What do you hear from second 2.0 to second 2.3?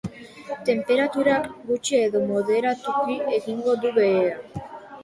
edo